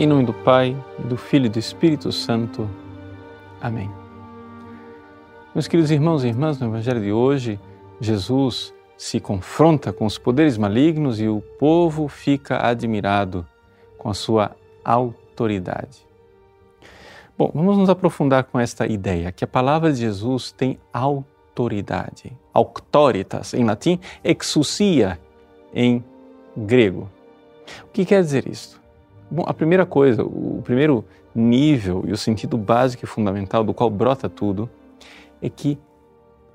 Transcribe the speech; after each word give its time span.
Em 0.00 0.06
nome 0.06 0.24
do 0.24 0.32
Pai, 0.32 0.74
do 0.98 1.14
Filho 1.14 1.44
e 1.44 1.48
do 1.50 1.58
Espírito 1.58 2.10
Santo. 2.10 2.66
Amém. 3.60 3.90
Meus 5.54 5.68
queridos 5.68 5.90
irmãos 5.90 6.24
e 6.24 6.28
irmãs, 6.28 6.58
no 6.58 6.68
Evangelho 6.68 7.02
de 7.02 7.12
hoje, 7.12 7.60
Jesus 8.00 8.72
se 8.96 9.20
confronta 9.20 9.92
com 9.92 10.06
os 10.06 10.16
poderes 10.16 10.56
malignos 10.56 11.20
e 11.20 11.28
o 11.28 11.42
povo 11.58 12.08
fica 12.08 12.66
admirado 12.66 13.46
com 13.98 14.08
a 14.08 14.14
sua 14.14 14.56
autoridade. 14.82 16.06
Bom, 17.36 17.50
vamos 17.54 17.76
nos 17.76 17.90
aprofundar 17.90 18.44
com 18.44 18.58
esta 18.58 18.86
ideia 18.86 19.30
que 19.30 19.44
a 19.44 19.46
palavra 19.46 19.92
de 19.92 20.00
Jesus 20.00 20.50
tem 20.50 20.78
autoridade. 20.94 22.32
Auctoritas 22.52 23.54
em 23.54 23.64
latim, 23.64 23.98
exousia 24.24 25.18
em 25.72 26.04
grego. 26.56 27.08
O 27.84 27.88
que 27.92 28.04
quer 28.04 28.22
dizer 28.22 28.48
isso? 28.48 28.80
Bom, 29.30 29.44
a 29.46 29.54
primeira 29.54 29.86
coisa, 29.86 30.24
o 30.24 30.60
primeiro 30.64 31.04
nível 31.34 32.04
e 32.06 32.12
o 32.12 32.16
sentido 32.16 32.58
básico 32.58 33.04
e 33.04 33.06
fundamental 33.06 33.62
do 33.62 33.72
qual 33.72 33.88
brota 33.88 34.28
tudo 34.28 34.68
é 35.40 35.48
que 35.48 35.78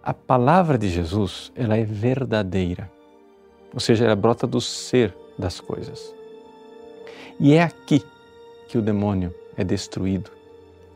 a 0.04 0.14
palavra 0.14 0.78
de 0.78 0.90
Jesus, 0.90 1.52
ela 1.56 1.76
é 1.78 1.84
verdadeira. 1.84 2.92
Ou 3.74 3.80
seja, 3.80 4.06
ela 4.06 4.16
brota 4.16 4.46
do 4.46 4.62
ser 4.62 5.16
das 5.38 5.60
coisas. 5.60 6.14
E 7.40 7.54
é 7.54 7.64
aqui 7.64 8.04
que 8.68 8.78
o 8.78 8.82
demônio 8.82 9.34
é 9.58 9.64
destruído. 9.64 10.30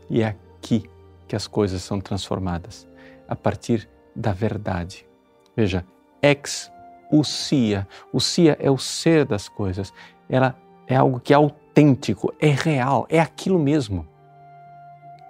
E 0.10 0.22
é 0.22 0.28
aqui 0.28 0.90
que 1.28 1.36
as 1.36 1.48
coisas 1.48 1.82
são 1.82 2.00
transformadas, 2.00 2.88
a 3.28 3.36
partir 3.36 3.88
da 4.20 4.34
verdade. 4.34 5.08
Veja, 5.56 5.86
ex 6.22 6.70
usia. 7.10 7.88
Usia 8.12 8.58
é 8.60 8.70
o 8.70 8.78
ser 8.78 9.26
das 9.26 9.48
coisas. 9.48 9.94
Ela 10.30 10.56
é 10.86 10.96
algo 10.98 11.20
que 11.20 11.34
é 11.34 11.36
autêntico, 11.38 12.34
é 12.40 12.50
real, 12.50 13.08
é 13.10 13.20
aquilo 13.20 13.58
mesmo. 13.58 14.06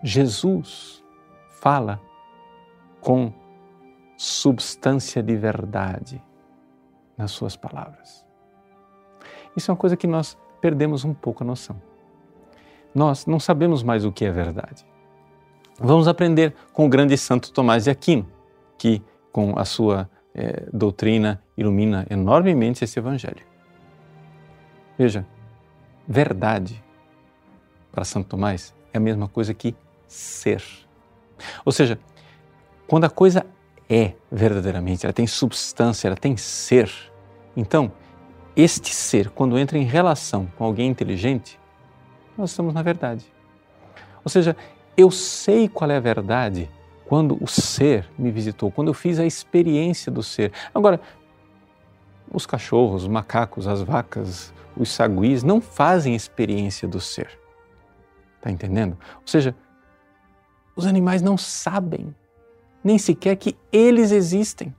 Jesus 0.04 1.04
fala 1.62 2.02
com 3.00 3.32
substância 4.18 5.22
de 5.22 5.36
verdade 5.36 6.22
nas 7.16 7.32
suas 7.32 7.56
palavras. 7.56 8.26
Isso 9.56 9.70
é 9.70 9.74
uma 9.74 9.78
coisa 9.78 9.96
que 9.96 10.08
nós 10.08 10.38
perdemos 10.60 11.06
um 11.06 11.14
pouco 11.14 11.44
a 11.44 11.48
noção. 11.48 11.80
Nós 12.94 13.26
não 13.26 13.40
sabemos 13.40 13.84
mais 13.84 14.04
o 14.04 14.12
que 14.12 14.26
é 14.26 14.32
verdade. 14.32 14.86
Vamos 15.80 16.08
aprender 16.08 16.56
com 16.74 16.86
o 16.86 16.90
grande 16.90 17.18
santo 17.18 17.54
Tomás 17.54 17.84
de 17.84 17.90
Aquino, 17.90 18.28
que 18.80 19.04
com 19.32 19.60
a 19.60 19.66
sua 19.66 20.10
é, 20.34 20.66
doutrina 20.74 21.44
ilumina 21.56 22.08
enormemente 22.10 22.84
esse 22.84 22.98
evangelho. 22.98 23.46
Veja, 24.98 25.26
verdade 26.08 26.82
para 27.92 28.04
Santo 28.04 28.30
Tomás 28.30 28.74
é 28.94 28.98
a 28.98 29.02
mesma 29.02 29.28
coisa 29.28 29.54
que 29.54 29.76
ser. 30.08 30.64
Ou 31.66 31.72
seja, 31.72 32.00
quando 32.88 33.04
a 33.04 33.10
coisa 33.10 33.46
é 33.90 34.14
verdadeiramente, 34.32 35.06
ela 35.06 35.14
tem 35.14 35.28
substância, 35.28 36.08
ela 36.08 36.16
tem 36.16 36.38
ser, 36.38 36.92
então 37.56 37.92
este 38.56 38.94
ser, 38.94 39.30
quando 39.30 39.58
entra 39.58 39.78
em 39.78 39.84
relação 39.84 40.48
com 40.58 40.64
alguém 40.64 40.90
inteligente, 40.90 41.60
nós 42.38 42.52
estamos 42.52 42.74
na 42.74 42.82
verdade. 42.82 43.26
Ou 44.24 44.30
seja, 44.30 44.56
eu 44.98 45.10
sei 45.12 45.68
qual 45.68 45.90
é 45.90 45.98
a 45.98 46.02
verdade 46.02 46.70
quando 47.10 47.44
o 47.44 47.48
ser 47.48 48.08
me 48.20 48.30
visitou, 48.30 48.72
quando 48.72 48.90
eu 48.90 48.94
fiz 48.94 49.18
a 49.18 49.26
experiência 49.26 50.12
do 50.12 50.22
ser. 50.22 50.54
Agora, 50.72 51.02
os 52.32 52.46
cachorros, 52.46 53.02
os 53.02 53.08
macacos, 53.08 53.66
as 53.66 53.82
vacas, 53.82 54.54
os 54.78 54.92
saguis 54.92 55.42
não 55.42 55.60
fazem 55.60 56.14
experiência 56.14 56.88
do 56.88 57.00
ser. 57.00 57.40
Está 58.36 58.52
entendendo? 58.52 58.96
Ou 59.16 59.26
seja, 59.26 59.56
os 60.76 60.86
animais 60.86 61.24
não 61.24 61.36
sabem 61.36 62.14
nem 62.84 63.00
sequer 63.00 63.36
que 63.38 63.58
eles 63.72 64.12
existem. 64.12 64.72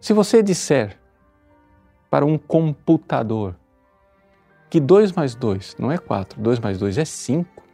Se 0.00 0.12
você 0.12 0.42
disser 0.42 0.98
para 2.10 2.26
um 2.26 2.36
computador 2.36 3.54
que 4.68 4.80
2 4.80 5.12
mais 5.12 5.36
2 5.36 5.76
não 5.78 5.92
é 5.92 5.98
4, 5.98 6.40
2 6.40 6.58
mais 6.58 6.78
2 6.80 6.98
é 6.98 7.04
5, 7.04 7.67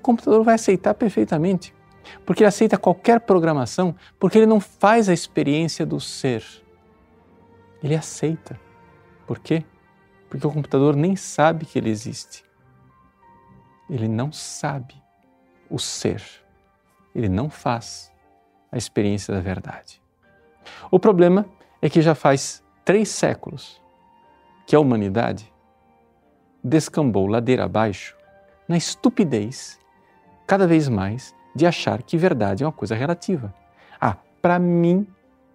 o 0.00 0.02
computador 0.02 0.42
vai 0.42 0.54
aceitar 0.54 0.94
perfeitamente, 0.94 1.74
porque 2.24 2.42
ele 2.42 2.48
aceita 2.48 2.78
qualquer 2.78 3.20
programação, 3.20 3.94
porque 4.18 4.38
ele 4.38 4.46
não 4.46 4.58
faz 4.58 5.08
a 5.08 5.12
experiência 5.12 5.84
do 5.84 6.00
ser. 6.00 6.42
Ele 7.82 7.94
aceita. 7.94 8.58
Por 9.26 9.38
quê? 9.38 9.62
Porque 10.28 10.46
o 10.46 10.50
computador 10.50 10.96
nem 10.96 11.16
sabe 11.16 11.66
que 11.66 11.78
ele 11.78 11.90
existe. 11.90 12.44
Ele 13.88 14.08
não 14.08 14.32
sabe 14.32 14.94
o 15.68 15.78
ser. 15.78 16.22
Ele 17.14 17.28
não 17.28 17.50
faz 17.50 18.10
a 18.72 18.78
experiência 18.78 19.34
da 19.34 19.40
verdade. 19.40 20.00
O 20.90 20.98
problema 20.98 21.44
é 21.82 21.90
que 21.90 22.00
já 22.00 22.14
faz 22.14 22.64
três 22.84 23.08
séculos 23.08 23.80
que 24.66 24.74
a 24.74 24.80
humanidade 24.80 25.52
descambou 26.62 27.26
ladeira 27.26 27.64
abaixo 27.64 28.16
na 28.70 28.76
estupidez, 28.76 29.79
cada 30.50 30.66
vez 30.66 30.88
mais, 30.88 31.32
de 31.54 31.64
achar 31.64 32.02
que 32.02 32.18
verdade 32.18 32.64
é 32.64 32.66
uma 32.66 32.72
coisa 32.72 32.96
relativa. 32.96 33.54
Ah, 34.00 34.16
para 34.42 34.58
mim 34.58 35.06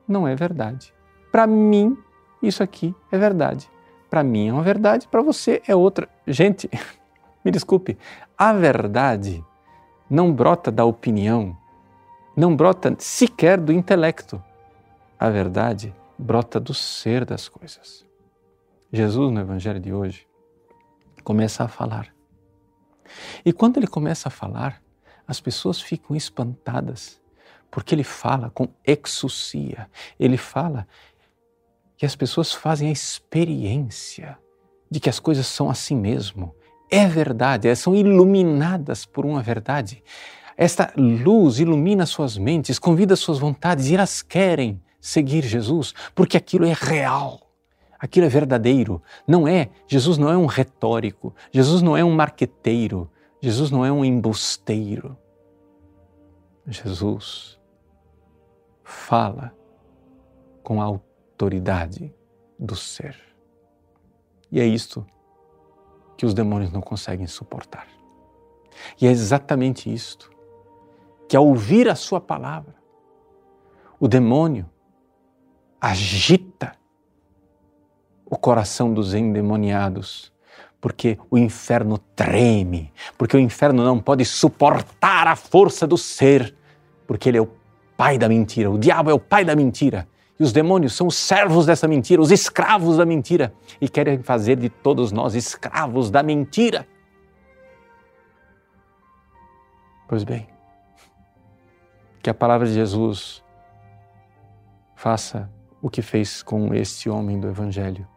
não 0.07 0.25
é 0.25 0.33
verdade. 0.33 0.93
Para 1.33 1.45
mim 1.45 1.97
isso 2.41 2.63
aqui 2.63 2.95
é 3.11 3.17
verdade. 3.17 3.69
Para 4.09 4.23
mim 4.23 4.47
é 4.47 4.53
uma 4.53 4.63
verdade, 4.63 5.05
para 5.05 5.21
você 5.21 5.61
é 5.67 5.75
outra. 5.75 6.07
Gente, 6.25 6.69
me 7.43 7.51
desculpe, 7.51 7.97
a 8.37 8.53
verdade 8.53 9.43
não 10.09 10.31
brota 10.31 10.71
da 10.71 10.85
opinião, 10.85 11.57
não 12.33 12.55
brota 12.55 12.95
sequer 12.97 13.59
do 13.59 13.73
intelecto. 13.73 14.41
A 15.19 15.29
verdade 15.29 15.93
brota 16.17 16.57
do 16.57 16.73
ser 16.73 17.25
das 17.25 17.49
coisas. 17.49 18.05
Jesus, 18.93 19.29
no 19.29 19.41
Evangelho 19.41 19.81
de 19.81 19.91
hoje, 19.91 20.25
começa 21.21 21.65
a 21.65 21.67
falar. 21.67 22.14
E 23.43 23.53
quando 23.53 23.77
ele 23.77 23.87
começa 23.87 24.27
a 24.27 24.31
falar, 24.31 24.81
as 25.27 25.39
pessoas 25.39 25.81
ficam 25.81 26.15
espantadas, 26.15 27.21
porque 27.71 27.95
ele 27.95 28.03
fala 28.03 28.49
com 28.49 28.67
exousia, 28.85 29.89
ele 30.19 30.37
fala 30.37 30.87
que 31.97 32.05
as 32.05 32.15
pessoas 32.15 32.51
fazem 32.51 32.89
a 32.89 32.91
experiência 32.91 34.37
de 34.89 34.99
que 34.99 35.09
as 35.09 35.19
coisas 35.19 35.47
são 35.47 35.69
assim 35.69 35.95
mesmo. 35.95 36.53
É 36.89 37.07
verdade, 37.07 37.67
elas 37.67 37.79
são 37.79 37.95
iluminadas 37.95 39.05
por 39.05 39.25
uma 39.25 39.41
verdade. 39.41 40.03
Esta 40.57 40.93
luz 40.95 41.59
ilumina 41.59 42.05
suas 42.05 42.37
mentes, 42.37 42.79
convida 42.79 43.15
suas 43.15 43.39
vontades 43.39 43.87
e 43.87 43.95
elas 43.95 44.21
querem 44.21 44.81
seguir 45.01 45.43
Jesus 45.43 45.93
porque 46.13 46.37
aquilo 46.37 46.65
é 46.65 46.73
real. 46.73 47.44
Aquilo 47.99 48.25
é 48.25 48.29
verdadeiro. 48.29 49.01
Não 49.27 49.47
é, 49.47 49.69
Jesus 49.87 50.17
não 50.17 50.29
é 50.29 50.37
um 50.37 50.45
retórico, 50.45 51.33
Jesus 51.51 51.81
não 51.81 51.95
é 51.95 52.03
um 52.03 52.11
marqueteiro, 52.11 53.09
Jesus 53.41 53.71
não 53.71 53.85
é 53.85 53.91
um 53.91 54.03
embusteiro. 54.03 55.17
Jesus 56.67 57.59
fala 58.83 59.53
com 60.63 60.81
autoridade 60.81 61.15
autoridade 61.35 62.15
do 62.57 62.75
ser. 62.77 63.17
E 64.49 64.61
é 64.61 64.65
isto 64.65 65.05
que 66.15 66.25
os 66.25 66.33
demônios 66.33 66.71
não 66.71 66.79
conseguem 66.79 67.27
suportar. 67.27 67.87
E 68.99 69.05
é 69.05 69.11
exatamente 69.11 69.93
isto 69.93 70.31
que, 71.27 71.35
ao 71.35 71.45
ouvir 71.45 71.89
a 71.89 71.95
Sua 71.95 72.21
palavra, 72.21 72.73
o 73.99 74.07
demônio 74.07 74.69
agita 75.79 76.73
o 78.25 78.37
coração 78.37 78.93
dos 78.93 79.13
endemoniados, 79.13 80.31
porque 80.81 81.17
o 81.29 81.37
inferno 81.37 81.97
treme, 81.97 82.91
porque 83.17 83.37
o 83.37 83.39
inferno 83.39 83.83
não 83.83 83.99
pode 83.99 84.25
suportar 84.25 85.27
a 85.27 85.35
força 85.35 85.85
do 85.85 85.97
ser, 85.97 86.55
porque 87.07 87.29
ele 87.29 87.37
é 87.37 87.41
o 87.41 87.49
pai 87.95 88.17
da 88.17 88.27
mentira, 88.27 88.69
o 88.69 88.77
diabo 88.77 89.09
é 89.09 89.13
o 89.13 89.19
pai 89.19 89.45
da 89.45 89.55
mentira 89.55 90.07
e 90.39 90.43
os 90.43 90.51
demônios 90.51 90.93
são 90.93 91.07
os 91.07 91.15
servos 91.15 91.65
dessa 91.65 91.87
mentira, 91.87 92.21
os 92.21 92.31
escravos 92.31 92.97
da 92.97 93.05
mentira, 93.05 93.53
e 93.79 93.87
querem 93.87 94.21
fazer 94.21 94.57
de 94.57 94.69
todos 94.69 95.11
nós 95.11 95.33
escravos 95.33 96.11
da 96.11 96.21
mentira. 96.21 96.85
Pois 100.07 100.23
bem, 100.23 100.47
que 102.21 102.29
a 102.29 102.33
palavra 102.33 102.67
de 102.67 102.73
Jesus 102.73 103.43
faça 104.95 105.49
o 105.81 105.89
que 105.89 106.01
fez 106.01 106.43
com 106.43 106.73
este 106.73 107.09
homem 107.09 107.39
do 107.39 107.47
Evangelho. 107.47 108.07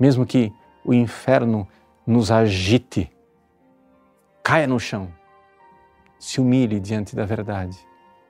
Mesmo 0.00 0.24
que 0.24 0.50
o 0.82 0.94
inferno 0.94 1.68
nos 2.06 2.30
agite, 2.30 3.12
caia 4.42 4.66
no 4.66 4.80
chão, 4.80 5.12
se 6.18 6.40
humilhe 6.40 6.80
diante 6.80 7.14
da 7.14 7.24
verdade 7.26 7.78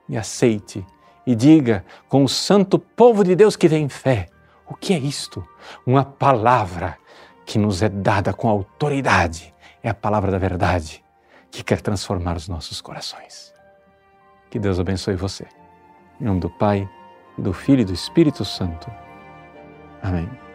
e 0.07 0.17
aceite 0.17 0.85
e 1.25 1.33
diga 1.33 1.85
com 2.09 2.23
o 2.23 2.29
santo 2.29 2.77
povo 2.77 3.23
de 3.23 3.35
Deus 3.35 3.55
que 3.55 3.69
tem 3.69 3.87
fé: 3.87 4.27
o 4.67 4.75
que 4.75 4.93
é 4.93 4.97
isto? 4.99 5.47
Uma 5.85 6.03
palavra 6.03 6.97
que 7.45 7.57
nos 7.57 7.81
é 7.81 7.89
dada 7.89 8.33
com 8.33 8.49
autoridade. 8.49 9.53
É 9.83 9.89
a 9.89 9.93
palavra 9.93 10.29
da 10.29 10.37
verdade 10.37 11.03
que 11.49 11.63
quer 11.63 11.81
transformar 11.81 12.37
os 12.37 12.47
nossos 12.47 12.79
corações. 12.81 13.53
Que 14.49 14.59
Deus 14.59 14.79
abençoe 14.79 15.15
você. 15.15 15.47
Em 16.19 16.25
nome 16.25 16.39
do 16.39 16.49
Pai, 16.49 16.87
do 17.37 17.51
Filho 17.51 17.81
e 17.81 17.85
do 17.85 17.93
Espírito 17.93 18.45
Santo. 18.45 18.91
Amém. 20.03 20.50